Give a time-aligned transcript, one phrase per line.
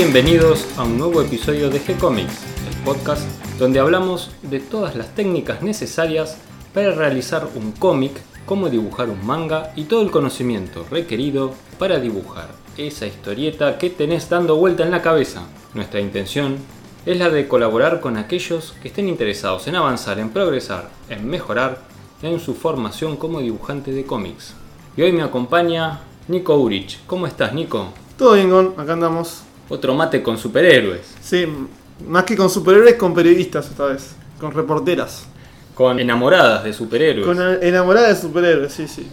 [0.00, 2.32] bienvenidos a un nuevo episodio de G-Comics,
[2.66, 3.22] el podcast
[3.58, 6.38] donde hablamos de todas las técnicas necesarias
[6.72, 8.12] para realizar un cómic,
[8.46, 12.48] cómo dibujar un manga y todo el conocimiento requerido para dibujar
[12.78, 15.42] esa historieta que tenés dando vuelta en la cabeza.
[15.74, 16.56] Nuestra intención
[17.04, 21.82] es la de colaborar con aquellos que estén interesados en avanzar, en progresar, en mejorar
[22.22, 24.54] en su formación como dibujante de cómics.
[24.96, 27.00] Y hoy me acompaña Nico Urich.
[27.06, 27.92] ¿Cómo estás, Nico?
[28.16, 29.49] Todo bien, Gon, acá andamos.
[29.70, 31.16] Otro mate con superhéroes.
[31.22, 31.46] Sí,
[32.06, 35.26] más que con superhéroes, con periodistas esta vez, con reporteras.
[35.74, 37.26] Con enamoradas de superhéroes.
[37.26, 39.06] Con enamoradas de superhéroes, sí, sí.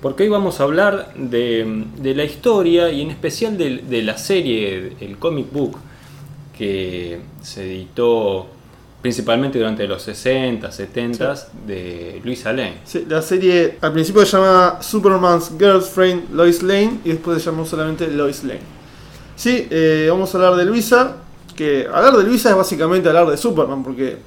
[0.00, 4.18] Porque hoy vamos a hablar de, de la historia y en especial de, de la
[4.18, 5.78] serie, el comic book,
[6.56, 8.48] que se editó
[9.00, 11.34] principalmente durante los 60, 70
[11.66, 12.78] de Luisa Lane.
[12.84, 17.66] Sí, la serie al principio se llama Superman's Girlfriend Lois Lane y después se llamó
[17.66, 18.81] solamente Lois Lane.
[19.36, 21.16] Sí, eh, vamos a hablar de Luisa,
[21.56, 24.18] que hablar de Luisa es básicamente hablar de Superman, porque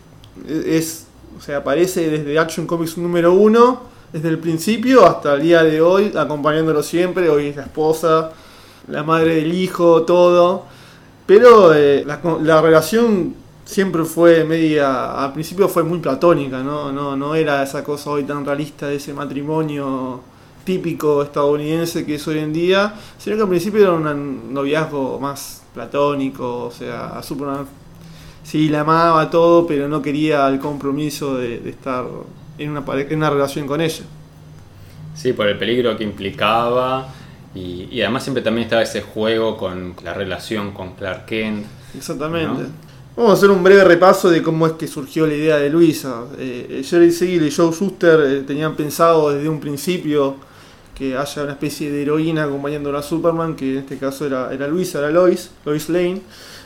[0.48, 3.82] es, o sea, aparece desde Action Comics número 1,
[4.14, 8.32] desde el principio hasta el día de hoy, acompañándolo siempre, hoy es la esposa,
[8.88, 10.66] la madre del hijo, todo.
[11.26, 16.92] Pero eh, la, la relación siempre fue media, al principio fue muy platónica, ¿no?
[16.92, 20.22] No, no era esa cosa hoy tan realista de ese matrimonio
[20.66, 25.64] típico estadounidense que es hoy en día, sino que al principio era un noviazgo más
[25.74, 27.66] platónico, o sea, a Superman
[28.44, 32.06] sí la amaba todo, pero no quería el compromiso de, de estar
[32.58, 34.04] en una, en una relación con ella.
[35.16, 37.08] Sí, por el peligro que implicaba
[37.54, 41.66] y, y, además siempre también estaba ese juego con la relación con Clark Kent.
[41.96, 42.64] Exactamente.
[42.64, 42.86] ¿no?
[43.16, 46.26] Vamos a hacer un breve repaso de cómo es que surgió la idea de Luisa.
[46.38, 50.36] Eh, Jerry Siegel y Joe Schuster eh, tenían pensado desde un principio
[50.96, 54.68] que haya una especie de heroína acompañando a Superman, que en este caso era, era
[54.68, 56.22] Luisa, era Lois, Lois Lane.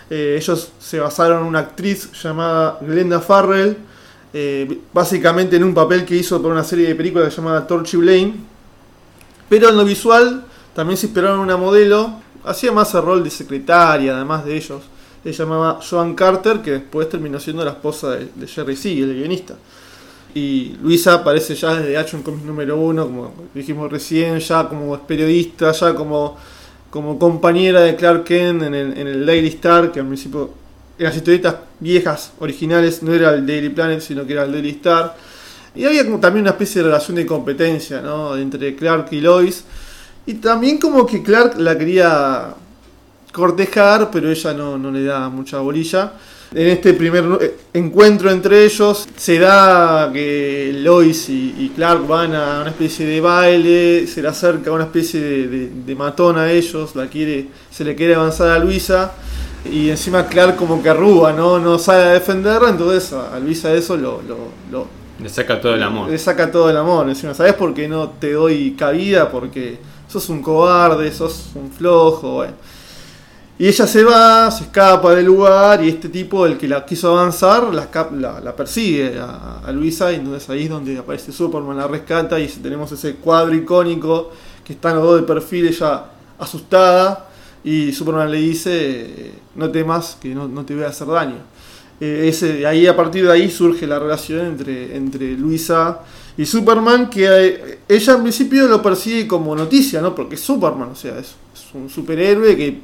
[0.09, 3.75] Eh, ellos se basaron en una actriz llamada Glenda Farrell,
[4.31, 8.35] eh, básicamente en un papel que hizo para una serie de películas llamada Torchy Blane.
[9.49, 10.45] Pero en lo visual
[10.75, 12.13] también se esperaron una modelo,
[12.45, 14.83] hacía más el rol de secretaria, además de ellos
[15.23, 19.17] se llamaba Joan Carter, que después terminó siendo la esposa de, de Jerry Siegel, el
[19.17, 19.55] guionista.
[20.33, 25.71] Y Luisa aparece ya desde Action Comics número uno, como dijimos recién, ya como periodista,
[25.71, 26.37] ya como,
[26.89, 30.51] como compañera de Clark Kent en el, en el Daily Star, que al principio
[30.99, 34.71] en las historietas viejas, originales, no era el Daily Planet, sino que era el Daily
[34.71, 35.15] Star.
[35.73, 38.35] Y había como también una especie de relación de competencia ¿no?
[38.35, 39.63] entre Clark y Lois.
[40.25, 42.53] Y también como que Clark la quería
[43.31, 46.11] cortejar, pero ella no, no, le da mucha bolilla.
[46.51, 52.61] En este primer encuentro entre ellos se da que Lois y, y Clark van a
[52.61, 56.95] una especie de baile, se le acerca una especie de, de, de, matón a ellos,
[56.95, 59.11] la quiere, se le quiere avanzar a Luisa
[59.71, 63.95] y encima Clark como que arruga, no, no sale a defenderla, entonces a Luisa eso
[63.95, 64.37] lo, lo,
[64.71, 66.09] lo le saca todo el amor.
[66.09, 69.29] Le saca todo el amor, encima, ¿sabes por qué no te doy cabida?
[69.29, 69.77] Porque
[70.07, 72.53] sos un cobarde, sos un flojo, bueno.
[73.59, 77.11] Y ella se va, se escapa del lugar y este tipo, el que la quiso
[77.11, 81.85] avanzar, la, la, la persigue a, Luisa y entonces ahí es donde aparece Superman, la
[81.85, 84.31] rescata y tenemos ese cuadro icónico
[84.63, 86.05] que están los dos de perfil, ella
[86.39, 87.27] asustada
[87.61, 91.39] y Superman le dice, no temas que no, te voy a hacer daño.
[91.99, 95.99] Eh, ese, ahí a partir de ahí surge la relación entre, entre Luisa
[96.37, 100.15] y Superman, que eh, ella en principio lo percibe como noticia, ¿no?
[100.15, 101.35] Porque es Superman, o sea, es
[101.73, 102.79] un superhéroe que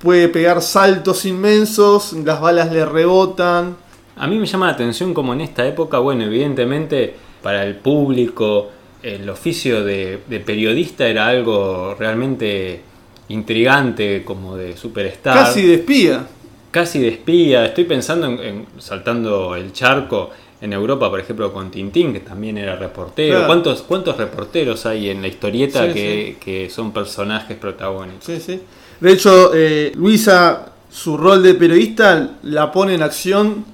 [0.00, 3.76] puede pegar saltos inmensos, las balas le rebotan.
[4.16, 8.70] A mí me llama la atención como en esta época, bueno, evidentemente para el público
[9.02, 12.80] el oficio de, de periodista era algo realmente
[13.28, 15.34] intrigante, como de superstar.
[15.34, 16.26] Casi de espía.
[16.70, 17.66] Casi de espía.
[17.66, 20.30] Estoy pensando en, en saltando el charco
[20.60, 23.34] en Europa, por ejemplo, con Tintín, que también era reportero.
[23.34, 23.46] Claro.
[23.46, 26.44] ¿Cuántos, ¿Cuántos reporteros hay en la historieta sí, que, sí.
[26.44, 28.24] que, son personajes protagónicos?
[28.24, 28.60] Sí, sí.
[29.00, 33.64] De hecho, eh, Luisa, su rol de periodista la pone en acción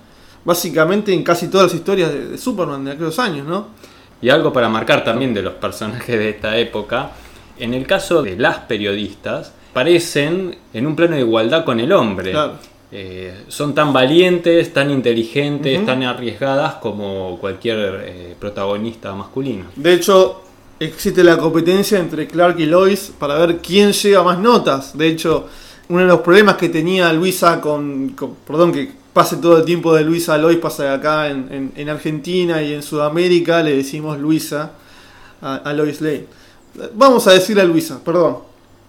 [0.45, 3.69] básicamente en casi todas las historias de, de Superman de aquellos años, ¿no?
[4.21, 7.11] Y algo para marcar también de los personajes de esta época,
[7.59, 12.31] en el caso de las periodistas, parecen en un plano de igualdad con el hombre.
[12.31, 12.55] Claro.
[12.93, 15.87] Eh, son tan valientes, tan inteligentes, uh -huh.
[15.87, 19.65] tan arriesgadas como cualquier eh, protagonista masculino.
[19.75, 20.43] De hecho,
[20.81, 24.97] existe la competencia entre Clark y Lois para ver quién llega más notas.
[24.97, 25.47] De hecho,
[25.89, 28.15] uno de los problemas que tenía Luisa con,
[28.47, 31.89] perdón, que pase todo el tiempo de Luisa a Lois, pasa acá en, en, en,
[31.89, 34.73] Argentina y en Sudamérica, le decimos Luisa
[35.41, 36.27] a, a Lois Lane.
[36.95, 38.39] Vamos a decirle a Luisa, perdón.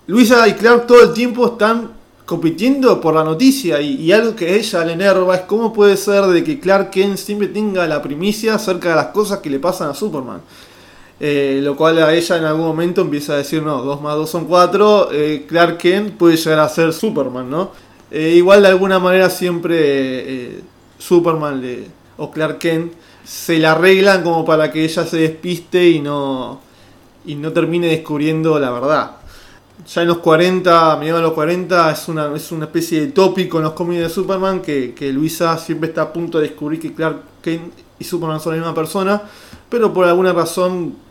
[0.08, 1.92] Luisa y Clark todo el tiempo están
[2.26, 6.26] compitiendo por la noticia y, y algo que ella le enerva es cómo puede ser
[6.26, 9.90] de que Clark Kent siempre tenga la primicia acerca de las cosas que le pasan
[9.90, 10.42] a Superman.
[11.20, 14.30] Eh, lo cual a ella en algún momento empieza a decir, no, 2 más 2
[14.30, 17.72] son 4, eh, Clark Kent puede llegar a ser Superman, ¿no?
[18.12, 20.62] Eh, igual de alguna manera siempre
[21.00, 26.00] Superman le, o Clark Kent se la arreglan como para que ella se despiste y
[26.00, 26.60] no,
[27.26, 29.12] y no termine descubriendo la verdad.
[29.94, 33.08] Ya en los 40, a mediados de los 40, es una, es una especie de
[33.08, 36.80] tópico en los cómics de Superman que, que Luisa siempre está a punto de descubrir
[36.80, 39.22] que Clark Kent y Superman son la misma persona,
[39.70, 41.05] pero por alguna razón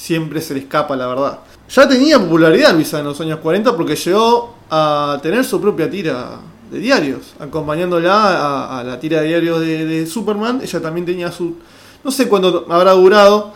[0.00, 1.40] siempre se le escapa la verdad.
[1.68, 6.40] Ya tenía popularidad Luisa en los años 40 porque llegó a tener su propia tira
[6.70, 10.60] de diarios, acompañándola a, la tira de diarios de, Superman.
[10.62, 11.56] Ella también tenía su...
[12.02, 13.52] No sé cuánto habrá durado.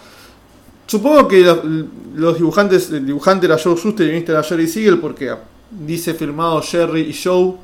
[0.87, 1.43] Supongo que
[2.15, 5.35] los, dibujantes, el dibujante era Joe Shuster y el era Jerry Siegel porque
[5.71, 7.55] dice firmado Jerry y Joe.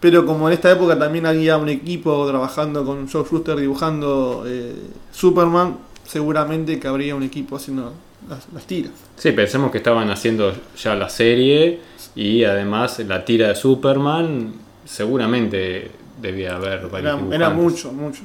[0.00, 4.74] Pero como en esta época también había un equipo trabajando con Joe Shuster dibujando eh,
[5.12, 7.94] Superman, seguramente que habría un equipo haciendo
[8.28, 8.92] las, las tiras.
[9.16, 11.80] Sí, pensemos que estaban haciendo ya la serie
[12.14, 14.54] y además la tira de Superman,
[14.84, 18.22] seguramente debía haber varios Era, mucho, mucho.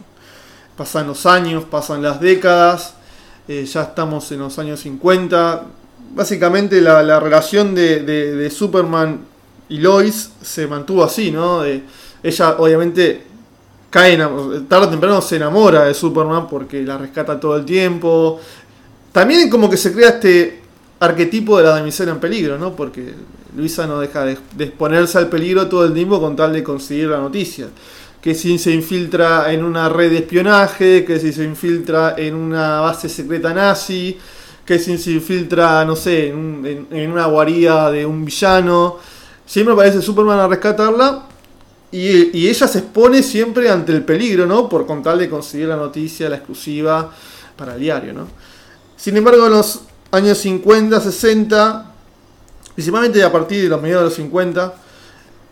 [0.75, 2.95] Pasan los años, pasan las décadas,
[3.47, 5.65] eh, ya estamos en los años 50.
[6.15, 9.19] Básicamente la, la relación de, de- de Superman
[9.69, 11.63] y Lois se mantuvo así, ¿no?
[11.65, 11.83] Eh,
[12.23, 13.23] ella obviamente
[13.89, 18.39] cae, tarde o temprano se enamora de Superman porque la rescata todo el tiempo.
[19.13, 20.59] También como que se crea este
[20.99, 22.75] arquetipo de la damisela en peligro, ¿no?
[22.75, 23.13] Porque
[23.55, 27.19] Luisa no deja de, exponerse al peligro todo el tiempo con tal de conseguir la
[27.19, 27.67] noticia.
[28.21, 32.81] Que si se infiltra en una red de espionaje, que si se infiltra en una
[32.81, 34.17] base secreta nazi,
[34.65, 38.97] que si se infiltra, no sé, en, un- en una guarida de un villano.
[39.45, 41.27] Siempre aparece Superman a rescatarla
[41.91, 44.67] y, y ella se expone siempre ante el peligro, ¿no?
[44.69, 47.11] Por con tal de conseguir la noticia, la exclusiva
[47.57, 48.27] para el diario, ¿no?
[49.03, 51.91] Sin embargo, en los años 50, 60,
[52.73, 54.75] principalmente a partir de los mediados de los 50,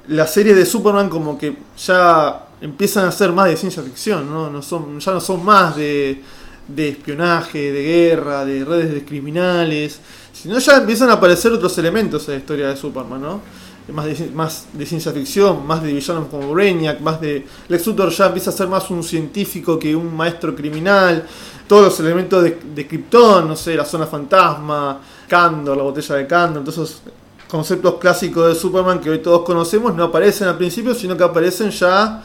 [0.07, 4.50] las series de Superman como que ya empiezan a ser más de ciencia ficción, ¿no?
[4.50, 6.24] No son, ya no son más de,
[6.65, 10.00] de espionaje, de guerra, de redes de criminales,
[10.31, 13.42] sino ya empiezan a aparecer otros elementos en la historia de Superman, ¿no?
[13.87, 17.45] Más de, más de ciencia ficción, más de villanos como Brainiac, más de...
[17.67, 21.25] Lex Luthor ya empieza a ser más un científico que un maestro criminal,
[21.67, 26.27] todos los elementos de, de Krypton, no sé, la zona fantasma, Kandor, la botella de
[26.27, 27.01] Kandor, todos esos
[27.49, 31.69] conceptos clásicos de Superman que hoy todos conocemos no aparecen al principio, sino que aparecen
[31.69, 32.23] ya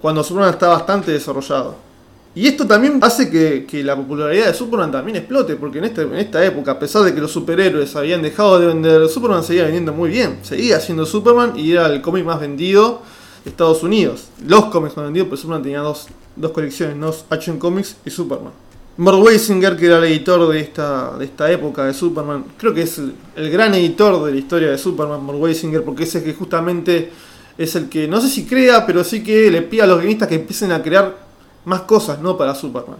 [0.00, 1.89] cuando Superman está bastante desarrollado.
[2.34, 6.02] Y esto también hace que, que la popularidad de Superman también explote, porque en, este,
[6.02, 9.64] en esta época, a pesar de que los superhéroes habían dejado de vender, Superman seguía
[9.64, 10.38] vendiendo muy bien.
[10.42, 13.02] Seguía siendo Superman y era el cómic más vendido
[13.44, 14.28] de Estados Unidos.
[14.46, 16.06] Los cómics más vendidos, pero Superman tenía dos,
[16.36, 17.12] dos colecciones, ¿no?
[17.30, 18.52] Action Comics y Superman.
[18.96, 22.82] Mort Weisinger, que era el editor de esta, de esta época de Superman, creo que
[22.82, 27.10] es el, gran editor de la historia de Superman, Mort Weisinger, porque ese que justamente
[27.56, 30.28] es el que, no sé si crea, pero sí que le pide a los guionistas
[30.28, 31.29] que empiecen a crear
[31.64, 32.36] más cosas, ¿no?
[32.36, 32.98] Para Superman.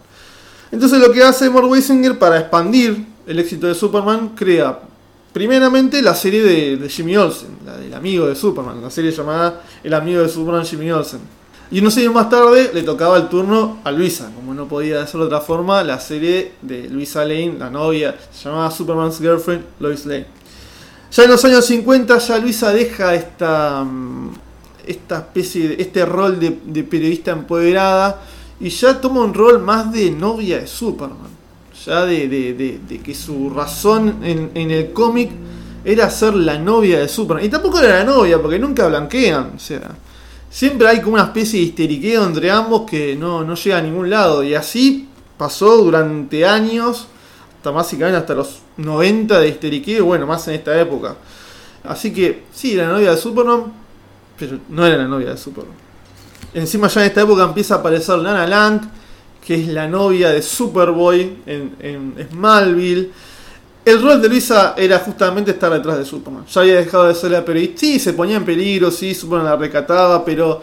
[0.73, 4.81] Entonces lo que hace Mort Weisinger para expandir el éxito de Superman, crea
[5.33, 9.63] primeramente la serie de, de Jimmy Olsen, la del amigo de Superman, la serie llamada
[9.85, 11.21] El amigo de Superman Jimmy Olsen.
[11.71, 15.21] Y unos años más tarde le tocaba el turno a Luisa, como no podía ser
[15.21, 20.05] de otra forma, la serie de Luisa Lane, la novia, se llamaba Superman's Girlfriend, Lois
[20.07, 20.27] Lane.
[21.13, 24.33] Ya en los años 50 ya Luisa deja esta, mm,
[24.87, 28.21] esta especie este rol de periodista empoderada
[28.61, 31.31] y ya toma un rol más de novia de Superman.
[31.87, 35.31] Ya de, de- de- que su razón en, en el cómic
[35.85, 37.45] era ser la novia de Superman.
[37.45, 39.53] Y tampoco era la novia, porque nunca blanquean.
[39.57, 39.81] O sea,
[40.51, 44.11] siempre hay como una especie de histeriqueo entre ambos que no, no llega a ningún
[44.11, 44.43] lado.
[44.45, 47.07] Y así pasó durante años,
[47.57, 51.17] hasta básicamente hasta los 90 de histeriqueo, bueno, más en esta época.
[51.85, 53.73] Así que sí, era la novia de Superman,
[54.39, 55.75] pero no era la novia de Superman.
[56.55, 58.81] Encima ya en esta época empieza a aparecer Lana Lang,
[59.45, 63.11] que es la novia de Superboy en, en Smallville.
[63.85, 66.45] El rol de Luisa era justamente estar detrás de Superman.
[66.47, 67.81] Ya había dejado de ser la periodista.
[67.81, 70.61] Sí, se ponía en peligro, sí, Superman la recataba, pero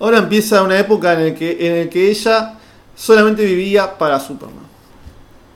[0.00, 2.54] ahora empieza una época en el que, en el que ella
[2.94, 4.66] solamente vivía para Superman.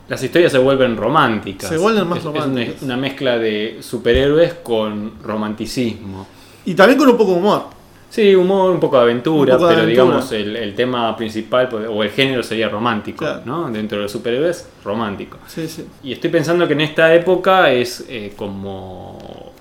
[0.09, 1.69] Las historias se vuelven románticas.
[1.69, 2.83] Se vuelven más Es- es una- románticas.
[2.83, 6.27] una mezcla de superhéroes con romanticismo.
[6.65, 7.65] Y también con un poco de humor.
[8.13, 10.05] Sí, humor, un poco de aventura, Un poco de pero aventura.
[10.05, 13.41] digamos el, el tema principal pues, o el género sería romántico, Claro.
[13.47, 13.71] ¿no?
[13.71, 15.39] Dentro de los superhéroes, romántico.
[15.47, 15.87] Sí, sí.
[16.05, 19.53] Y estoy pensando que en esta época es eh, como,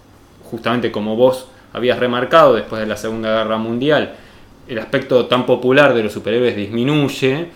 [0.43, 4.15] justamente como vos habías remarcado después de la Segunda Guerra Mundial,
[4.67, 7.48] el aspecto tan popular de los superhéroes disminuye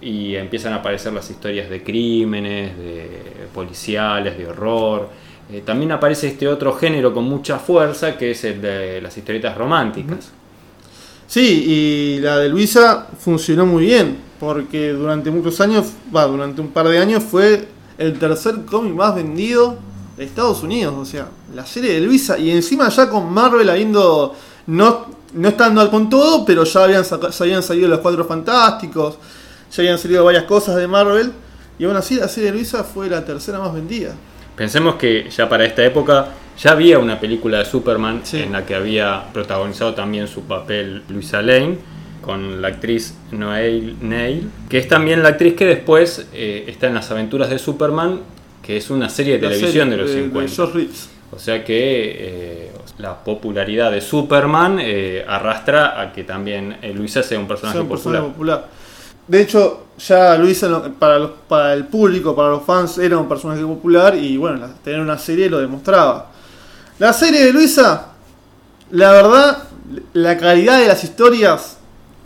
[0.00, 3.06] y empiezan a aparecer las historias de crímenes, de
[3.54, 5.10] policiales, de horror.
[5.52, 9.54] Eh, también aparece este otro género con mucha fuerza que es el de las historietas
[9.58, 10.32] románticas.
[11.28, 16.68] Sí, y la de Luisa funcionó muy bien, porque durante muchos años, va, durante un
[16.68, 17.68] par de años fue
[17.98, 19.76] el tercer cómic más vendido
[20.16, 24.34] de Estados Unidos, o sea, la serie de Luisa, y encima ya con Marvel habiendo,
[24.68, 29.18] no, no estando con todo, pero ya habían, ya habían salido los Cuatro Fantásticos,
[29.70, 31.30] ya habían salido varias cosas de Marvel,
[31.78, 34.14] y aún así la serie de Luisa fue la tercera más vendida.
[34.56, 38.74] Pensemos que ya para esta época ya había una película de Superman en la que
[38.74, 41.78] había protagonizado también su papel Luisa Lane
[42.20, 46.94] con la actriz Noel Neil, que es también la actriz que después eh, está en
[46.94, 48.20] las aventuras de Superman,
[48.60, 50.64] que es una serie de televisión de los 50.
[51.30, 57.38] o sea que eh, la popularidad de Superman eh, arrastra a que también Luisa sea
[57.38, 58.68] un personaje popular.
[59.28, 63.62] De hecho, ya Luisa para, los, para el público, para los fans, era un personaje
[63.62, 66.32] popular y bueno, tener una serie lo demostraba.
[66.98, 68.12] La serie de Luisa,
[68.90, 69.68] la verdad,
[70.14, 71.78] la calidad de las historias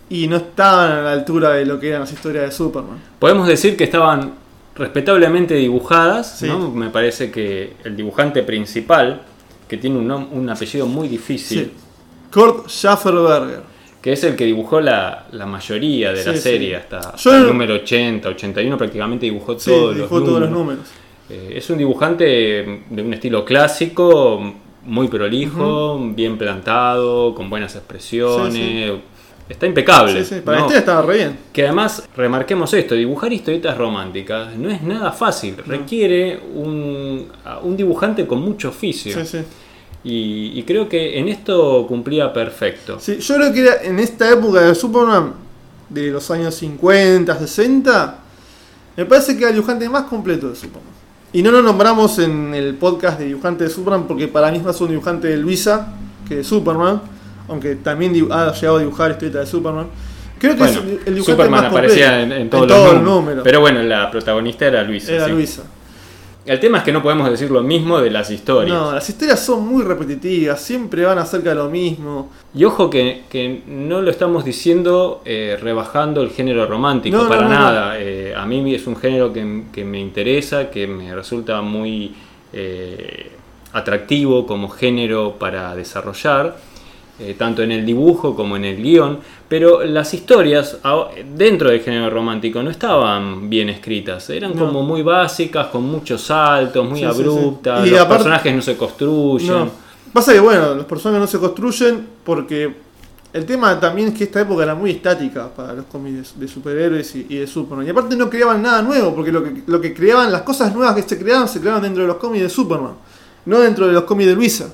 [0.08, 2.98] y no estaban a la altura de lo que eran las historias de Superman.
[3.18, 4.34] Podemos decir que estaban
[4.74, 6.70] respetablemente dibujadas, ¿no?
[6.70, 9.22] Me parece que el dibujante principal,
[9.68, 11.72] que tiene un, un apellido muy difícil,
[12.32, 17.74] Kurt Schafferberger que es el que dibujó la, mayoría de la serie, hasta, el número
[17.74, 20.86] 80, 81 prácticamente dibujó, todos, los todos los números.
[21.30, 29.00] Eh, es un dibujante de un estilo clásico, muy prolijo, bien plantado, con buenas expresiones.
[29.48, 30.24] Está impecable.
[30.44, 31.38] Para este estaba re bien.
[31.52, 35.56] Que además, remarquemos esto, dibujar historietas románticas no es nada fácil.
[35.66, 37.28] Requiere un,
[37.62, 39.16] un, dibujante con mucho oficio.
[40.04, 42.98] Y, y, creo que en esto cumplía perfecto.
[42.98, 45.34] Sí, yo creo que era en esta época de Superman,
[45.88, 48.18] de los años 50, 60,
[48.96, 50.91] me parece que era el dibujante más completo de Superman.
[51.32, 54.62] Y no lo nombramos en el podcast de dibujante de Superman porque para mí es
[54.62, 55.94] más un dibujante de Luisa
[56.28, 57.00] que de Superman,
[57.48, 59.86] aunque también ha llegado a dibujar historieta de Superman.
[60.38, 63.42] Creo que es el dibujante Superman más aparecía en, todos, los, números.
[63.44, 65.12] Pero bueno, la protagonista era Luisa.
[65.12, 65.62] Era Luisa.
[66.44, 68.76] El tema es que no podemos decir lo mismo de las historias.
[68.76, 72.30] No, las historias son muy repetitivas, siempre van acerca de lo mismo.
[72.54, 77.98] Y ojo que, no lo estamos diciendo eh, rebajando el género romántico, para nada.
[77.98, 82.14] Eh, a mí es un género que, me interesa, que me resulta muy
[82.52, 83.30] eh,
[83.72, 86.56] atractivo como género para desarrollar.
[87.18, 90.78] Eh, tanto en el dibujo como en el guion, pero las historias
[91.36, 96.88] dentro del género romántico no estaban bien escritas, eran como muy básicas, con muchos saltos,
[96.88, 99.70] muy abruptas, los personajes no se construyen.
[100.10, 102.74] Pasa que bueno, los personajes no se construyen porque
[103.32, 107.14] el tema también es que esta época era muy estática para los cómics de superhéroes
[107.14, 107.86] y, de Superman.
[107.86, 110.94] Y aparte no creaban nada nuevo, porque lo que, lo que creaban, las cosas nuevas
[110.94, 112.94] que se creaban, se creaban dentro de los cómics de Superman,
[113.44, 114.72] no dentro de los cómics de Luisa.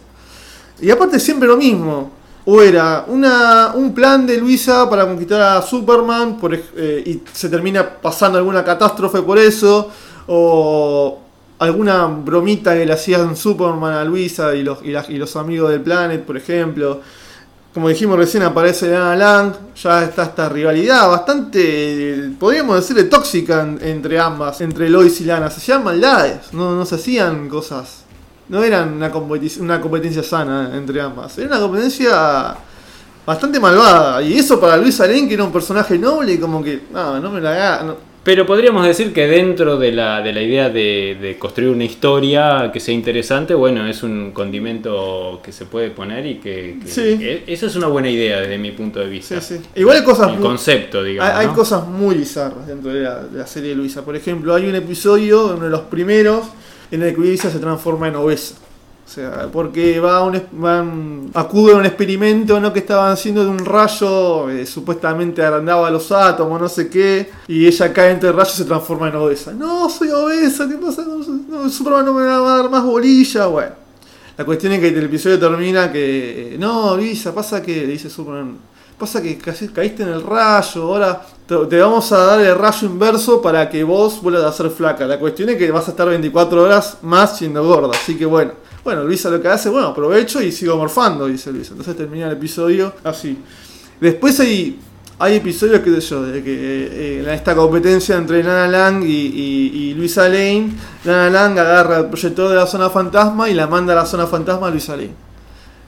[0.80, 2.17] Y aparte siempre lo mismo
[2.50, 6.38] o era una, un plan de Luisa para conquistar a Superman
[6.76, 9.90] eh, y se termina pasando alguna catástrofe por eso,
[10.28, 11.18] o
[11.58, 16.24] alguna bromita que le hacían Superman a Luisa y los, y, los amigos del Planet,
[16.24, 17.02] por ejemplo.
[17.74, 24.18] Como dijimos recién, aparece Lana Lang, ya está esta rivalidad bastante, podríamos decirle, tóxica entre
[24.18, 25.50] ambas, entre Lois y Lana.
[25.50, 28.07] Se hacían maldades, no, no se hacían cosas
[28.48, 32.56] no era una, competencia, una competencia sana entre ambas, era una competencia
[33.28, 34.22] bastante malvada.
[34.22, 37.40] Y eso para Luis Alén, que era un personaje noble, como que, no, no me
[37.40, 37.96] la haga.
[38.24, 42.80] Pero podríamos decir que dentro de la, de la idea de, construir una historia que
[42.80, 46.78] sea interesante, bueno, es un condimento que se puede poner y que...
[46.84, 47.18] sí.
[47.20, 49.40] E, esa es una buena idea desde mi punto de vista.
[49.40, 49.62] Sí, sí.
[49.76, 50.32] Igual hay cosas...
[50.32, 51.34] El concepto, digamos.
[51.34, 54.04] Hay, cosas muy bizarras dentro de la, de la, serie de Luisa.
[54.04, 56.44] Por ejemplo, hay un episodio, uno de los primeros,
[56.90, 58.54] en el que Luisa se transforma en obesa.
[59.08, 62.74] O sea, porque va a un, van, acude a un experimento ¿no?
[62.74, 67.66] que estaban haciendo de un rayo, eh, supuestamente agrandaba los átomos, no sé qué, y
[67.66, 69.52] ella cae entre el rayo y se transforma en obesa.
[69.54, 71.04] No, soy obesa, ¿qué pasa?
[71.06, 73.72] No, Superman no me va a dar más bolilla, bueno.
[74.36, 78.58] La cuestión es que el episodio termina que, eh, no, Luisa, pasa que, dice Superman,
[78.98, 83.70] pasa que caíste en el rayo, ahora te vamos a dar el rayo inverso para
[83.70, 85.06] que vos vuelvas a ser flaca.
[85.06, 88.52] La cuestión es que vas a estar 24 horas más siendo gorda, así que bueno.
[88.84, 91.70] Bueno, Luisa lo que hace, bueno, aprovecho y sigo morfando, dice Luisa.
[91.70, 93.38] Entonces termina el episodio así.
[93.98, 94.78] Después hay,
[95.18, 99.94] hay episodios, qué sé yo, de que eh, en esta competencia entre Lana Lang y,
[99.94, 100.72] Luisa Lane,
[101.04, 104.26] Lana Lang agarra el proyector de la zona fantasma y la manda a la zona
[104.26, 105.14] fantasma a Luisa Lane.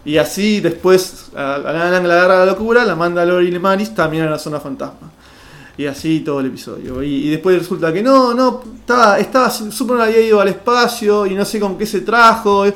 [0.07, 3.51] Y así después a, a Lana Lang la agarra la locura, la manda a Lori
[3.51, 5.11] Lemaris también a la zona fantasma.
[5.77, 7.03] Y así todo el episodio.
[7.03, 11.35] Y, y después resulta que no, no, estaba, estaba Superman había ido al espacio y
[11.35, 12.67] no sé con qué se trajo.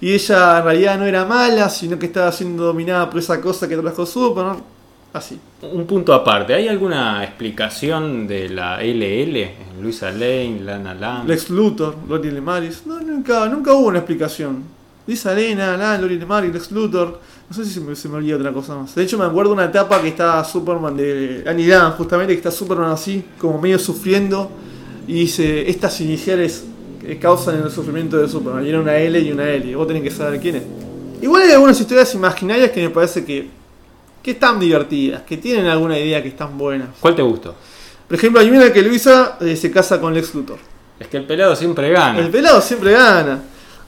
[0.00, 3.68] Y ella en realidad no era mala, sino que estaba siendo dominada por esa cosa
[3.68, 4.62] que trajo Superman.
[5.12, 5.38] Así.
[5.60, 9.82] Un punto aparte, ¿hay alguna explicación de la LL?
[9.82, 11.28] Luisa Lane, Lana Lang.
[11.28, 12.86] Lex Luthor, Lori Lemaris.
[12.86, 14.64] No, nunca, nunca hubo una explicación.
[15.06, 17.20] Lisa Lena, Lana, Lori Lemaris, Lex Luthor.
[17.52, 18.94] No sé si se me, se me olvida otra cosa más.
[18.94, 22.50] De hecho, me acuerdo una etapa que está Superman de Annie Dunn, justamente, que está
[22.50, 24.50] Superman así, como medio sufriendo.
[25.06, 26.64] Y dice: Estas iniciales
[27.04, 28.64] eh, causan el sufrimiento de Superman.
[28.64, 29.70] Y era una L y una L.
[29.70, 30.62] Y vos tenés que saber quién es.
[31.20, 33.50] Igual hay algunas historias imaginarias que me parece que,
[34.22, 36.88] que están divertidas, que tienen alguna idea que están buenas.
[37.00, 37.54] ¿Cuál te gustó?
[38.08, 40.58] Por ejemplo, hay una que Luisa eh, se casa con Lex Luthor.
[40.98, 42.18] Es que el pelado siempre gana.
[42.18, 43.42] El pelado siempre gana.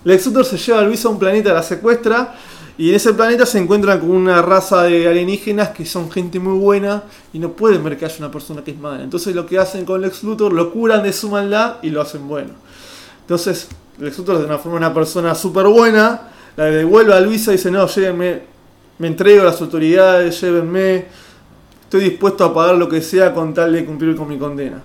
[0.04, 2.34] Lex Luthor se lleva a Luisa a un planeta, la secuestra.
[2.76, 6.58] Y en ese planeta se encuentran con una raza de alienígenas que son gente muy
[6.58, 9.04] buena y no pueden ver que haya una persona que es mala.
[9.04, 12.26] Entonces lo que hacen con Lex Luthor lo curan de su maldad y lo hacen
[12.26, 12.50] bueno.
[13.20, 17.56] Entonces Lex Luthor de una forma una persona súper buena, la devuelve a Luisa y
[17.56, 18.42] dice, no, llévenme,
[18.98, 21.06] me entrego a las autoridades, llévenme,
[21.82, 24.82] estoy dispuesto a pagar lo que sea con tal de cumplir con mi condena.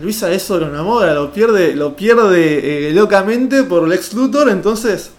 [0.00, 5.10] Luisa eso lo enamora, lo pierde, lo pierde eh, locamente por Lex Luthor, entonces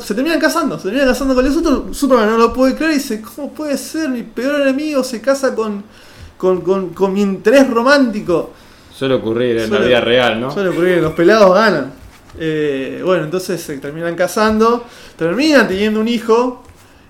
[0.00, 2.94] se terminan casando, se terminan casando con Lex Luthor, Superman no lo puede creer y
[2.96, 4.08] dice, ¿cómo puede ser?
[4.08, 5.82] Mi peor enemigo se casa con,
[6.36, 8.52] con, con, con mi interés romántico.
[8.94, 10.50] Suele ocurrir en la vida real, ¿no?
[10.50, 11.92] Suele ocurrir, los pelados ganan.
[12.38, 14.84] Eh, bueno, entonces se terminan casando,
[15.16, 16.62] terminan teniendo un hijo.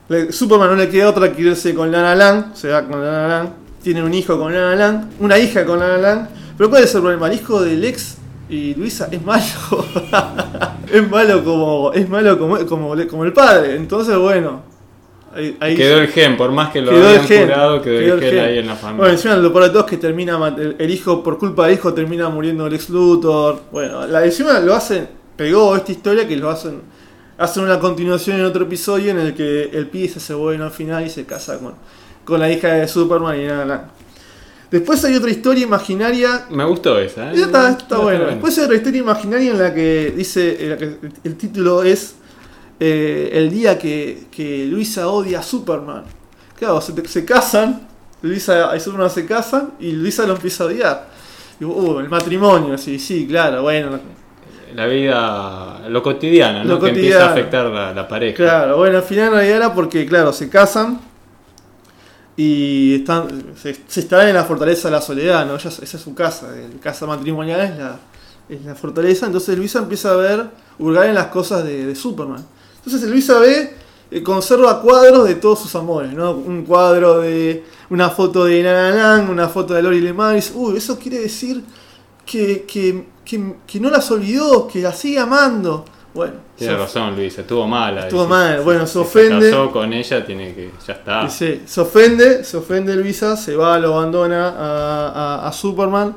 [0.08, 3.28] Le- Superman no le queda otra que irse con Lana Lang, se va con Lana
[3.28, 3.48] Lang,
[3.82, 6.28] tiene un hijo con Lana Lang, una hija con Lana Lang.
[6.56, 7.28] Pero ¿cuál es el problema?
[7.28, 8.16] El hijo del ex
[8.50, 9.42] y Luisa es malo.
[10.92, 13.76] es malo como es malo como, como, como el padre.
[13.76, 14.68] Entonces, bueno.
[15.32, 17.98] Ahí, ahí Quedó el gen, por más que lo Quedó el habían gen, curado, quedó,
[18.00, 18.44] quedó el el gen gen.
[18.44, 18.98] ahí en la familia.
[18.98, 21.74] Bueno, encima lo peor de todo es que termina el, el hijo, por culpa del
[21.76, 23.60] hijo, termina muriendo el ex Luthor.
[23.70, 26.80] Bueno, la, encima lo hacen, pegó esta historia que lo hacen,
[27.38, 30.72] hacen una continuación en otro episodio en el que el pibe se hace bueno al
[30.72, 31.74] final y se casa con,
[32.24, 33.90] con la hija de Superman y nada, nada.
[34.70, 36.46] Después hay otra historia imaginaria.
[36.50, 37.34] Me gustó esa, ¿eh?
[37.34, 38.26] Esa está, está buena.
[38.26, 42.14] Después hay otra historia imaginaria en la que dice, en la que el, título es
[42.78, 46.04] eh, el día que, que Luisa odia a Superman.
[46.56, 47.88] Claro, se, se casan,
[48.22, 51.08] Luisa y Superman se casan y Luisa lo empieza a odiar.
[51.58, 53.98] Y, uh, el matrimonio, sí, sí, claro, bueno,
[54.76, 56.74] La vida, lo cotidiano, ¿no?
[56.74, 58.36] Lo que empieza a afectar la, la pareja.
[58.36, 61.09] claro, bueno, al final en realidad era porque, claro, se casan
[62.42, 65.56] y están, se, se en la fortaleza de la soledad, ¿no?
[65.56, 67.98] Esa es su casa, la casa matrimonial es la,
[68.48, 70.46] es la fortaleza, entonces Luisa empieza a ver,
[70.78, 72.42] hurgar en las cosas de, Superman.
[72.82, 73.76] Entonces Luisa ve,
[74.10, 76.30] eh, conserva cuadros de todos sus amores, ¿no?
[76.30, 80.98] Un cuadro de una foto de Nana Lang, una foto de Lori Lemaris, uy, eso
[80.98, 81.62] quiere decir
[82.24, 85.84] que, que, que, que no las olvidó, que las sigue amando.
[86.12, 88.02] Bueno, Tiene se- razón, Luis, estuvo mala.
[88.02, 89.50] Estuvo mal, bueno, se ofende.
[89.50, 90.70] casó con ella, tiene que.
[90.86, 91.22] Ya está.
[91.24, 95.08] Dice, se ofende, se ofende Luisa, se va, lo abandona a,
[95.44, 96.16] a- a Superman.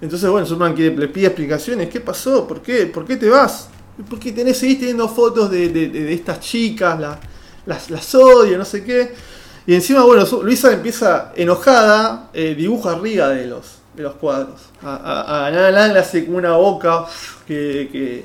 [0.00, 1.88] Entonces, bueno, Superman quiere- le pide explicaciones.
[1.90, 2.46] ¿Qué pasó?
[2.48, 2.86] ¿Por qué?
[2.86, 3.68] ¿Por qué te vas?
[4.08, 6.98] ¿Por qué tenés, seguís teniendo fotos de, de- estas chicas?
[6.98, 7.20] la-
[7.66, 9.14] las, las odio, no sé qué.
[9.66, 14.60] Y encima, bueno, Luisa empieza enojada, eh, dibuja arriba de los, de los cuadros.
[14.82, 17.04] A, a, a Nana le hace como una boca
[17.46, 18.24] que, que-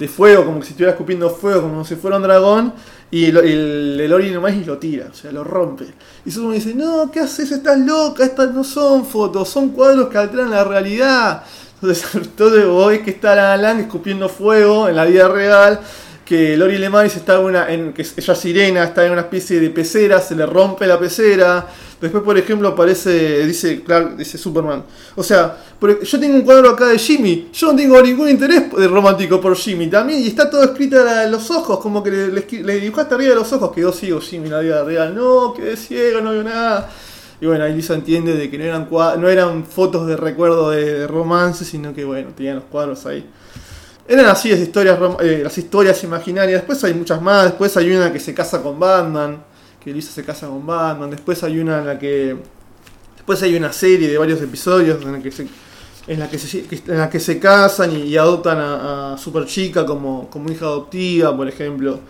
[0.00, 2.72] de fuego, como si estuviera escupiendo fuego, como si fuera un dragón.
[3.10, 5.84] Y lo- el, el Ori lo tira, o sea, lo rompe.
[6.24, 7.52] Y Superman dice, no, ¿qué haces?
[7.52, 11.44] Estás loca, estas no son fotos, son cuadros que alteran la realidad.
[11.74, 15.80] Entonces, entonces vos que está la Lang escupiendo fuego en la vida real,
[16.24, 19.68] que Lori Lemaris está en una, en, que ella sirena, está en una especie de
[19.70, 21.66] pecera, se le rompe la pecera.
[22.00, 24.84] Después, por ejemplo, aparece, dice Clark, dice Superman.
[25.16, 25.58] O sea,
[26.02, 29.88] yo tengo un cuadro acá de Jimmy, yo no tengo ningún interés romántico por Jimmy
[29.88, 33.30] también, y está todo escrito en los ojos, como que le, le, le dibujaste arriba
[33.30, 35.14] de los ojos, quedó ciego Jimmy en la vida real.
[35.14, 36.90] No, quedé ciego, no veo nada.
[37.40, 41.06] Y bueno, ahí Lisa entiende de que no eran, no eran fotos de recuerdo de,
[41.06, 43.28] romance, sino que bueno, tenían los cuadros ahí.
[44.06, 46.60] Eran así las historias, eh, las historias imaginarias.
[46.60, 47.44] Después hay muchas más.
[47.44, 49.42] Después hay una que se casa con Batman.
[49.82, 51.10] Que Lisa se casa con Batman.
[51.10, 52.36] Después hay una en la que.
[53.16, 55.46] Después hay una serie de varios episodios en la que se,
[56.06, 59.46] en la que se, en la que se casan y, y adoptan a, a Super
[59.46, 62.00] Chica como, como hija adoptiva, por ejemplo.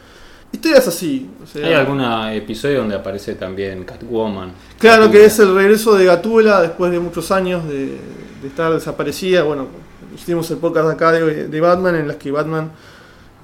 [0.53, 1.31] Historias así.
[1.43, 4.53] o sea, ¿Hay algún episodio donde aparece también Catwoman?
[4.79, 7.99] Claro que es el regreso de Gatúbela después de muchos años de,
[8.43, 9.45] de estar desaparecida.
[9.45, 9.69] Bueno,
[10.15, 12.73] hicimos el podcast acá de, de Batman en las que Batman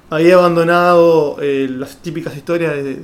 [0.09, 2.97] había abandonado eh, las típicas historias de,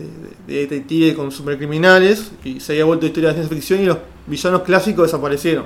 [0.47, 4.61] de, de con supercriminales y se había vuelto historia de ciencia ficción y los villanos
[4.61, 5.65] clásicos desaparecieron.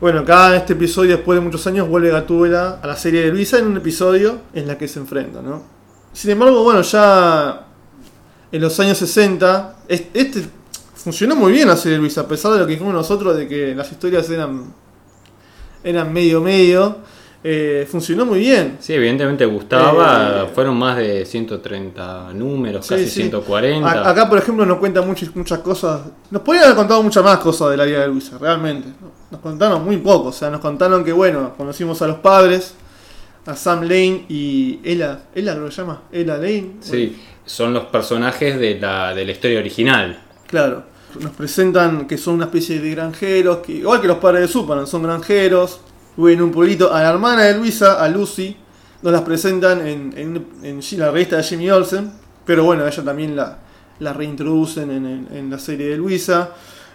[0.00, 3.30] Bueno, acá en este episodio, después de muchos años, vuelve Gatúbela a la serie de
[3.30, 5.62] Luisa en un episodio en la que se enfrenta, ¿no?
[6.12, 7.66] Sin embargo, bueno, ya
[8.50, 10.44] en los años 60, este
[10.94, 13.48] funcionó muy bien la serie de Luisa, a pesar de lo que dijimos nosotros de
[13.48, 14.72] que las historias eran,
[15.82, 16.98] eran medio medio.
[17.42, 18.78] Eh, funcionó muy bien.
[18.80, 20.44] Sí, evidentemente gustaba.
[20.44, 23.20] Eh, Fueron más de 130 números, sí, casi sí.
[23.22, 23.88] 140.
[23.88, 26.00] A, acá, por ejemplo, nos cuentan muchas, muchas cosas.
[26.30, 28.88] Nos podrían haber contado muchas más cosas de la vida de Luisa, realmente.
[29.30, 30.28] Nos contaron muy poco.
[30.28, 32.74] O sea, nos contaron que, bueno, conocimos a los padres,
[33.46, 35.20] a Sam Lane y Ella.
[35.34, 36.02] ¿Ella lo llama?
[36.10, 36.72] Ella Lane.
[36.80, 40.20] Sí, son los personajes de la, de la historia original.
[40.48, 40.82] Claro.
[41.20, 44.86] Nos presentan que son una especie de granjeros, que, igual que los padres de Superman,
[44.86, 45.80] son granjeros
[46.26, 48.56] en un pueblito a la hermana de Luisa, a Lucy,
[49.02, 52.10] nos las presentan en, en, en la revista de Jimmy Olsen,
[52.44, 53.58] pero bueno, ella también la,
[54.00, 56.50] la reintroducen en, en, la serie de Luisa.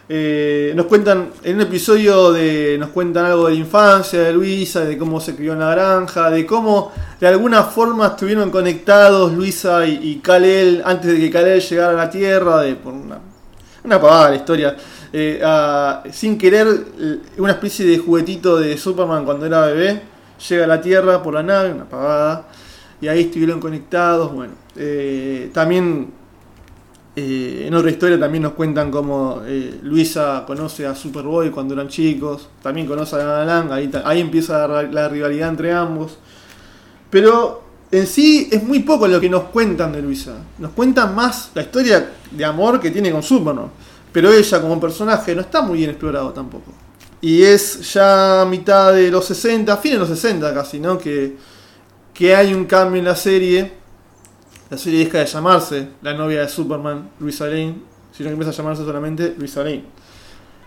[0.09, 4.81] Eh, nos cuentan, en un episodio de, nos cuentan algo de la infancia de Luisa,
[4.83, 9.85] de cómo se crió en la granja, de cómo de alguna forma estuvieron conectados Luisa
[9.87, 13.19] y, y Kal-El antes de que Kal-El llegara a la Tierra, de, por una,
[13.85, 14.75] una pavada la historia.
[15.15, 15.39] Eh,
[16.11, 16.67] sin querer,
[17.37, 20.01] una especie de juguetito de Superman cuando era bebé,
[20.49, 22.47] llega a la Tierra por la nave, una pagada,
[22.99, 24.33] y ahí estuvieron conectados.
[24.33, 26.11] Bueno, eh, también
[27.15, 29.43] eh, en otra historia también nos cuentan cómo
[29.83, 34.67] Luisa conoce a Superboy cuando eran chicos, también conoce a Lana Lang, ahí, ahí empieza
[34.67, 36.17] la, la rivalidad entre ambos.
[37.11, 40.37] Pero en sí es muy poco lo que nos cuentan de Luisa.
[40.57, 43.67] Nos cuentan más la historia de amor que tiene con Superman.
[44.13, 46.71] Pero ella como personaje no está muy bien explorado tampoco.
[47.19, 50.97] Y es ya mitad de los 60, fin de los 60 casi, ¿no?
[50.99, 51.35] Que,
[52.13, 53.73] que hay un cambio en la serie.
[54.69, 57.75] La serie deja de llamarse La novia de Superman, Luisa Lane,
[58.11, 59.85] sino que empieza a llamarse solamente Luisa Lane.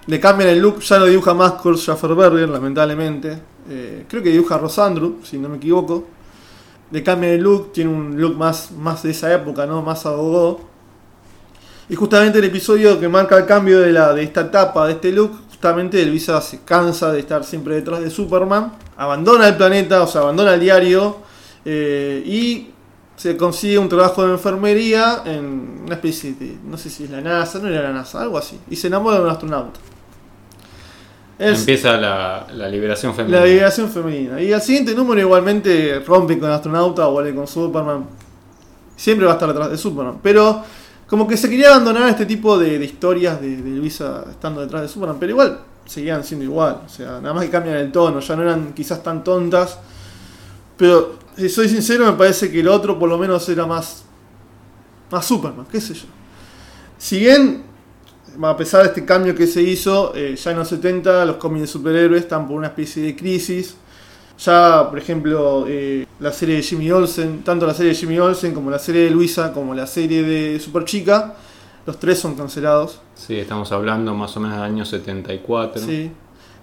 [0.06, 3.38] Le cambian el look, ya no dibuja más Kurt Schafferberger, lamentablemente.
[3.68, 6.06] Eh, creo que dibuja Rosandru, si no me equivoco.
[6.90, 9.82] Le cambian el look, tiene un look más, más de esa época, ¿no?
[9.82, 10.75] Más abogado
[11.88, 15.12] y justamente el episodio que marca el cambio de, la, de esta etapa, de este
[15.12, 20.06] look, justamente Luisa se cansa de estar siempre detrás de Superman, abandona el planeta, o
[20.06, 21.18] sea, abandona el diario
[21.64, 22.70] eh, y
[23.16, 27.20] se consigue un trabajo de enfermería en una especie de, no sé si es la
[27.20, 29.80] NASA, no era la NASA, algo así, y se enamora de un astronauta.
[31.38, 33.40] Es Empieza la, la, liberación femenina.
[33.40, 34.40] La liberación femenina.
[34.40, 38.06] Y al siguiente número igualmente rompe con el astronauta o vuelve con Superman.
[38.96, 40.18] Siempre va a estar detrás de Superman.
[40.22, 40.64] Pero
[41.06, 44.88] como que se quería abandonar este tipo de, historias de, de, Luisa estando detrás de
[44.88, 46.82] Superman, pero igual seguían siendo igual.
[46.84, 49.78] O sea, nada más que cambian el tono, ya no eran quizás tan tontas.
[50.76, 54.04] Pero si soy sincero, me parece que el otro por lo menos era más.
[55.10, 56.06] más Superman, qué sé yo.
[56.98, 57.62] Si bien,
[58.42, 61.62] a pesar de este cambio que se hizo, eh, ya en los 70 los cómics
[61.62, 63.76] de superhéroes están por una especie de crisis
[64.38, 68.52] ya, por ejemplo, eh, la serie de Jimmy Olsen, tanto la serie de Jimmy Olsen
[68.52, 71.34] como la serie de Luisa, como la serie de Super Chica,
[71.86, 73.00] los tres son cancelados.
[73.14, 75.82] Sí, estamos hablando más o menos del año 74.
[75.82, 76.10] Sí.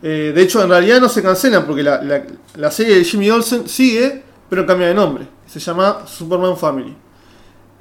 [0.02, 2.24] Eh, de hecho, en realidad no se cancelan porque la, la,
[2.56, 5.28] la, serie de Jimmy Olsen sigue, pero cambia de nombre.
[5.48, 7.03] Se llama Superman Family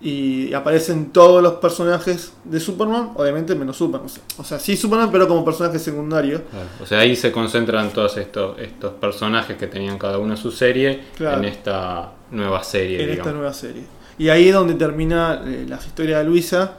[0.03, 4.11] y aparecen todos los personajes de Superman, obviamente menos Superman.
[4.37, 6.43] O sea, sí Superman, pero como personaje secundario.
[6.51, 6.67] Claro.
[6.83, 11.05] O sea, ahí se concentran todos estos, estos personajes que tenían cada uno su serie
[11.17, 11.39] claro.
[11.39, 13.01] en esta nueva serie.
[13.01, 13.19] En digamos.
[13.19, 13.85] esta nueva serie.
[14.19, 16.73] Y ahí es donde termina eh, la historia de Luisa.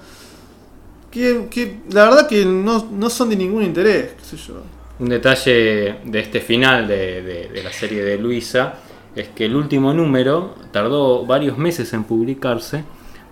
[1.10, 4.56] Que, que la verdad que no, no, son de ningún interés, qué sé yo.
[5.00, 8.74] Un detalle de este final de, de, de la serie de Luisa
[9.16, 12.84] es que el último número tardó varios meses en publicarse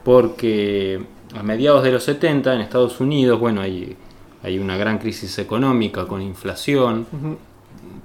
[0.04, 1.02] porque
[1.36, 3.96] a mediados de los 70 en Estados Unidos, bueno, hay,
[4.44, 7.38] hay una gran crisis económica con inflación, uh -huh.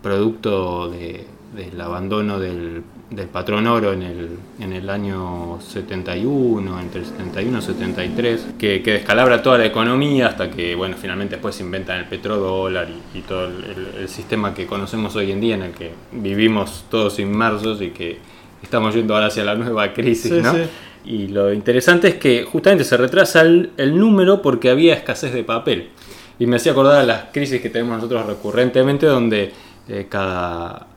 [0.02, 4.28] producto de, del abandono del, del, patrón oro en el,
[4.60, 10.28] en el año 71, entre el 71 y 73, que, que, descalabra toda la economía
[10.28, 14.08] hasta que, bueno, finalmente después se inventan el petrodólar y, y todo el, el, el
[14.08, 18.18] sistema que conocemos hoy en día en el que vivimos todos inmersos y que
[18.62, 20.52] estamos yendo ahora hacia la nueva crisis, sí, ¿no?
[20.52, 20.60] Sí.
[21.06, 25.44] Y lo interesante es que justamente se retrasa el, el, número porque había escasez de
[25.44, 25.90] papel.
[26.38, 29.52] Y me hacía acordar a las crisis que tenemos nosotros recurrentemente, donde
[29.88, 30.88] eh, cada,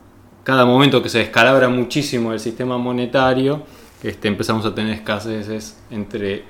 [0.42, 3.62] cada momento que se descalabra muchísimo el sistema monetario,
[4.02, 6.42] este, empezamos a tener escaseces entre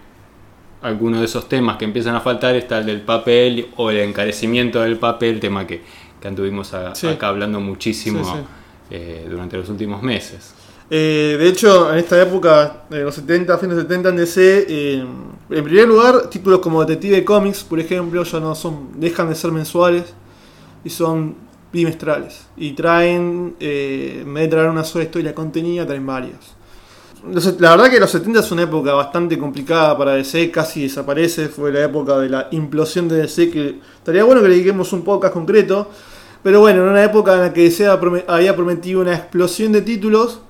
[0.81, 4.81] algunos de esos temas que empiezan a faltar, está el del papel o el encarecimiento
[4.81, 5.83] del papel, tema que,
[6.19, 7.09] que anduvimos a, sí.
[7.09, 8.47] acá hablando muchísimo sí, sí.
[8.93, 10.55] Eh, durante los últimos meses.
[10.93, 15.05] Eh, de hecho, en esta época, en los 70, fines de 70 en DC, eh,
[15.51, 19.53] en primer lugar, títulos como Detective Comics, por ejemplo, ya no son, dejan de ser
[19.53, 20.13] mensuales
[20.83, 21.37] y son
[21.73, 22.45] bimestrales.
[22.57, 26.57] Y traen, eh, en vez de traer una sola historia contenida, traen varias.
[27.59, 31.71] La verdad que los 70 es una época bastante complicada para DC, casi desaparece, fue
[31.71, 35.35] la época de la implosión de DC, que estaría bueno que le dediquemos un podcast
[35.35, 35.89] concreto,
[36.43, 37.87] pero bueno, en una época en la que DC
[38.27, 40.41] había prometido una explosión de títulos,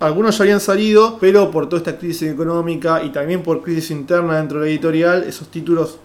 [0.00, 4.36] algunos ya habían salido, pero por toda esta crisis económica y también por crisis interna
[4.36, 5.98] dentro de la editorial, esos títulos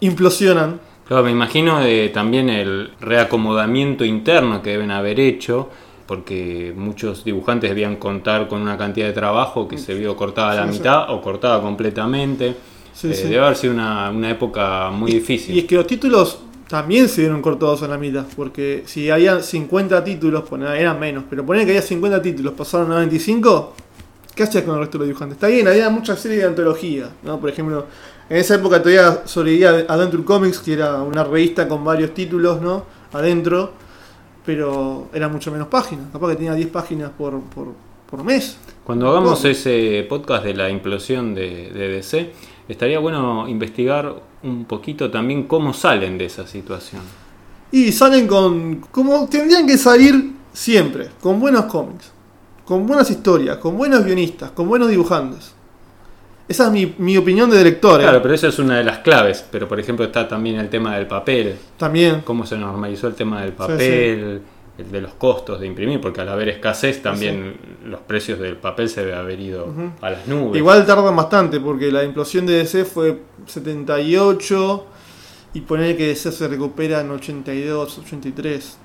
[0.00, 0.80] implosionan.
[1.06, 5.68] Claro, me imagino de también el reacomodamiento interno que deben haber hecho,
[6.06, 10.54] porque muchos dibujantes debían contar con una cantidad de trabajo que se vio cortada a
[10.54, 10.78] la Sí, sí.
[10.78, 12.48] mitad o cortada completamente.
[12.48, 12.54] Eh.
[13.02, 15.54] Debe haber sido una, una época muy difícil.
[15.56, 16.38] Y es que los títulos
[16.72, 21.24] también se vieron cortados a la mitad, porque si había 50 títulos, poné- eran menos,
[21.28, 23.74] pero poner que había 50 títulos, pasaron a 25,
[24.34, 25.36] ¿qué hacías con el resto de los dibujantes?
[25.36, 27.38] Está bien, había muchas series de antología, ¿no?
[27.38, 27.84] Por ejemplo,
[28.30, 32.84] en esa época todavía sobrevivía Adventure Comics, que era una revista con varios títulos, ¿no?
[33.12, 33.72] Adentro,
[34.46, 37.66] pero era mucho menos páginas, capaz que tenía 10 páginas por, por,
[38.10, 38.56] por mes.
[38.82, 42.32] Cuando hagamos ese podcast de la implosión de DC,
[42.66, 47.02] estaría bueno investigar un poquito también cómo salen de esa situación.
[47.70, 48.76] Y salen con.
[48.90, 52.12] como tendrían que salir siempre, con buenos cómics,
[52.64, 55.54] con buenas historias, con buenos guionistas, con buenos dibujantes.
[56.48, 58.02] Esa es mi, mi opinión de lector, ¿eh?
[58.02, 59.44] Claro, pero esa es una de las claves.
[59.50, 61.56] Pero por ejemplo está también el tema del papel.
[61.78, 62.20] También.
[62.22, 64.42] cómo se normalizó el tema del papel,
[64.78, 68.88] el de los costos de imprimir, porque al haber escasez también los precios del papel
[68.88, 70.58] se debe haber ido a las nubes.
[70.58, 74.86] Igual tardan bastante, porque la implosión de DC fue 78
[75.54, 78.78] y poner que DC se recupera en 82, 83.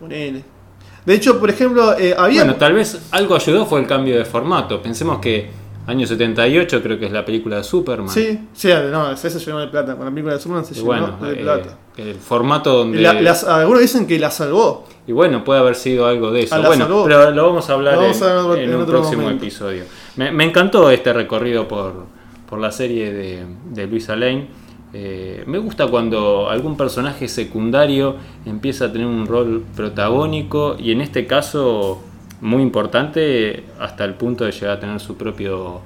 [0.00, 0.44] Ponele.
[1.04, 2.44] De hecho, por ejemplo, eh, había.
[2.44, 4.80] Bueno, tal vez algo ayudó fue el cambio de formato.
[4.82, 5.50] Pensemos que
[5.88, 8.08] año 78 creo que es la película de Superman.
[8.08, 9.96] sí, sí, no, DC se llenó de plata.
[9.96, 11.78] Con la película de Superman se llenó bueno, de eh, plata.
[11.96, 13.00] el formato donde...
[13.00, 14.86] La- las- algunos dicen que la salvó.
[15.06, 16.54] Y bueno, puede haber sido algo de eso.
[16.54, 17.04] A la Bueno, salud.
[17.06, 19.44] pero lo vamos a hablar vamos en, a hablar en en un próximo momento.
[19.44, 19.84] episodio.
[20.16, 22.04] Me, me encantó este recorrido por,
[22.48, 24.48] por la serie de, de Luisa Lane.
[24.92, 31.00] Eh, me gusta cuando algún personaje secundario empieza a tener un rol protagónico y en
[31.02, 32.00] este caso
[32.40, 35.80] muy importante hasta el punto de llegar a tener su propio,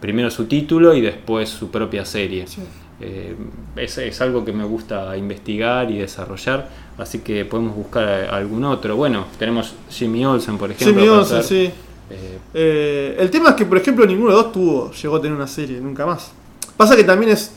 [0.00, 2.46] primero su título y después su propia serie.
[3.00, 3.36] Eh,
[3.76, 6.68] es, es algo que me gusta investigar y desarrollar,
[6.98, 8.96] así que podemos buscar a- algún otro.
[8.96, 11.00] Bueno, tenemos Jimmy Olsen, por ejemplo.
[11.00, 11.72] Jimmy Olsen, hacer, sí.
[12.10, 15.20] eh, Eh, el tema es que, por ejemplo, ninguno de los dos tuvo, llegó a
[15.22, 16.32] tener una serie, nunca más.
[16.76, 17.52] Pasa que también es.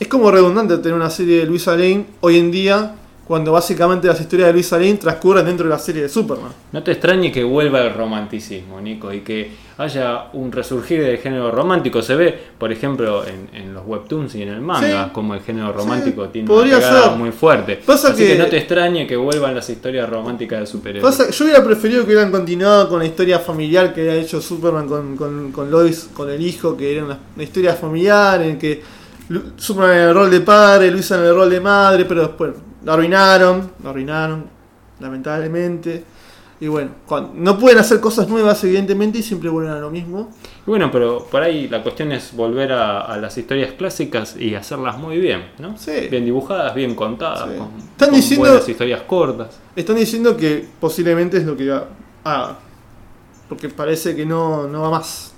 [0.00, 4.20] Es como redundante tener una serie de Luisa Lane hoy en día, cuando básicamente las
[4.20, 6.52] historias de Luisa Lane transcurren dentro de la serie de Superman.
[6.72, 11.50] no te extrañe que vuelva el romanticismo, Nico, y que haya un resurgir del género
[11.50, 12.00] romántico.
[12.02, 15.10] Se ve, por ejemplo, en, en los webtoons y en el manga, Sí.
[15.12, 17.10] como el género romántico Sí, tiene podría una ser.
[17.12, 17.76] muy fuerte.
[17.84, 18.32] Pasa Así que...
[18.34, 21.36] que- no te extrañe que vuelvan las historias románticas de superhéroes.
[21.36, 25.16] Yo hubiera preferido que hubieran continuado con la historia familiar que había hecho Superman con,
[25.16, 28.82] con, con Lois, con el hijo, que era una, una historia familiar en que
[29.56, 32.52] Superman en el rol de padre, Luisa en el rol de madre, pero después
[32.84, 34.44] lo arruinaron, lo arruinaron,
[35.00, 36.04] lamentablemente.
[36.60, 36.90] Y bueno,
[37.34, 40.30] no pueden hacer cosas nuevas, evidentemente, y siempre vuelven a lo mismo.
[40.66, 44.54] Y Bueno, pero por ahí la cuestión es volver a, a las historias clásicas y
[44.54, 45.76] hacerlas muy bien, ¿no?
[45.76, 46.08] Sí.
[46.10, 47.58] Bien dibujadas, bien contadas, Sí.
[47.58, 49.58] con, Están con diciendo- buenas historias cortas.
[49.76, 51.88] Están diciendo que posiblemente es lo que va-
[52.22, 52.56] haga,
[53.48, 55.33] porque parece que no, no va más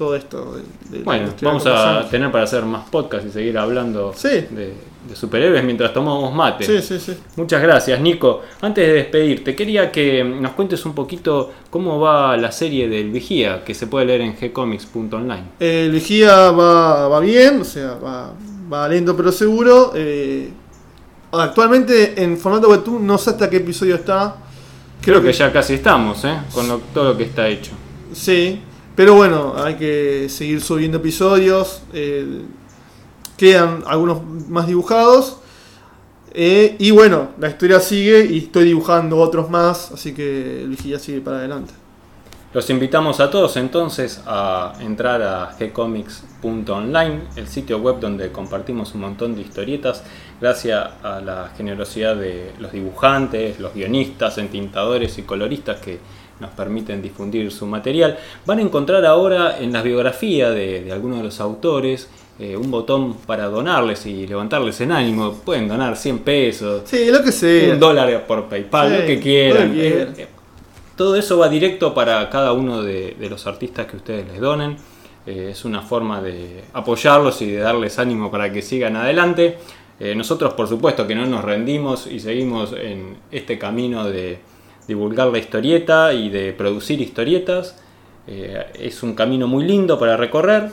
[0.00, 0.56] todo esto.
[0.56, 4.28] de- de Bueno, vamos a tener para hacer más podcasts y seguir hablando Sí.
[4.28, 4.72] de,
[5.08, 6.64] de superhéroes mientras tomamos mate.
[6.64, 7.18] Sí, sí, sí.
[7.36, 8.40] Muchas gracias, Nico.
[8.62, 13.62] Antes de despedirte, quería que nos cuentes un poquito cómo va la serie del Vigía,
[13.62, 15.44] que se puede leer en gcomics.online.
[15.60, 18.32] El vigía va, va bien, o sea, va,
[18.72, 19.92] va lento pero seguro.
[19.94, 20.48] eh,
[21.32, 24.34] actualmente en formato webtoon no sé hasta qué episodio está.
[25.02, 26.36] Creo que ya casi estamos, ¿eh?
[26.52, 27.72] Con lo- todo lo que está hecho.
[28.12, 28.60] Sí,
[29.00, 31.80] pero bueno, hay que seguir subiendo episodios.
[31.94, 32.42] eh,
[33.38, 35.38] quedan algunos más dibujados.
[36.34, 40.98] eh, y bueno, la historia sigue y estoy dibujando otros más, así que el vigía
[40.98, 41.72] sigue para adelante.
[42.52, 49.00] Los invitamos a todos entonces a entrar a gcomics.online, el sitio web donde compartimos un
[49.00, 50.04] montón de historietas,
[50.42, 56.00] gracias a la generosidad de los dibujantes, los guionistas, entintadores y coloristas que
[56.40, 58.18] nos permiten difundir su material.
[58.46, 62.08] Van a encontrar ahora en la biografía de, de algunos de los autores
[62.40, 65.34] eh, un botón para donarles y levantarles en ánimo.
[65.44, 67.74] Pueden donar 100 pesos, Sí, lo que sea.
[67.74, 69.68] un dólar por PayPal, Sí, lo que quieran.
[69.68, 70.08] lo que quieran.
[70.16, 70.28] Eh, eh,
[70.96, 74.78] Todo eso va directo para cada uno de, los artistas que ustedes les donen.
[75.26, 79.58] Eh, es una forma de apoyarlos y de darles ánimo para que sigan adelante.
[80.16, 84.38] Nosotros por supuesto que no nos rendimos y seguimos en este camino de
[84.90, 87.82] divulgar la historieta y de producir historietas.
[88.26, 90.70] Eh, es un camino muy lindo para recorrer.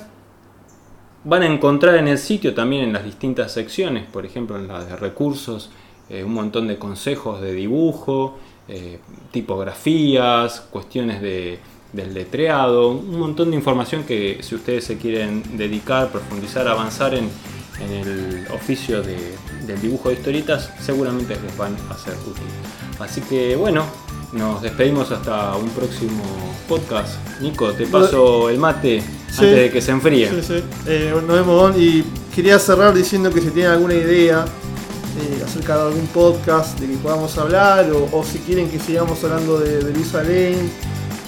[1.24, 4.84] Van a encontrar en el sitio también en las distintas secciones, por ejemplo en la
[4.84, 5.72] de recursos,
[6.10, 8.38] un montón de consejos de dibujo,
[8.70, 9.00] eh,
[9.32, 11.58] tipografías, cuestiones de,
[11.94, 17.30] del letreado, un montón de información que si ustedes se quieren dedicar, profundizar, avanzar en,
[17.82, 22.54] el oficio del dibujo de historietas, seguramente les van a ser útiles.
[23.00, 23.86] Así que bueno,
[24.32, 26.24] nos despedimos hasta un próximo
[26.68, 27.16] podcast.
[27.42, 30.30] Nico, te paso el mate antes de que se enfríe.
[30.86, 32.04] Eh, nos vemos, y
[32.36, 34.46] quería cerrar diciendo que si tienen alguna idea
[35.20, 39.60] eh, acerca de algún podcast de que podamos hablar, o, si quieren que sigamos hablando
[39.60, 40.70] de, Luisa Lane,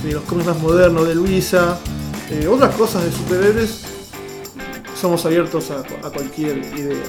[0.03, 1.79] de los cómics más modernos de Luisa,
[2.29, 3.78] eh, otras cosas de superhéroes,
[4.99, 7.03] somos abiertos a, cualquier idea.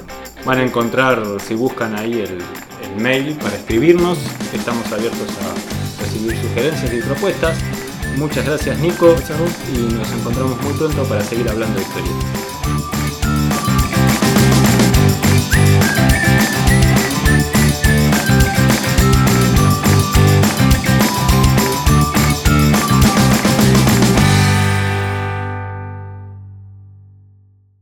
[0.44, 2.38] Van a encontrar, si buscan ahí el,
[2.82, 4.18] el mail para escribirnos,
[4.52, 7.58] estamos abiertos a recibir sugerencias y propuestas.
[8.16, 9.14] Muchas gracias Nico
[9.74, 12.99] y nos encontramos muy pronto para seguir hablando de historia.